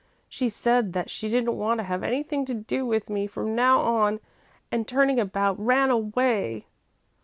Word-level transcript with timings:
She 0.27 0.49
said 0.49 0.93
that 0.93 1.11
she 1.11 1.29
didn't 1.29 1.59
want 1.59 1.77
to 1.77 1.83
have 1.83 2.01
anything 2.01 2.43
to 2.45 2.55
do 2.55 2.87
with 2.87 3.07
me 3.07 3.27
from 3.27 3.53
now 3.53 3.81
on 3.81 4.19
and, 4.71 4.87
turning 4.87 5.19
about, 5.19 5.63
ran 5.63 5.91
away." 5.91 6.65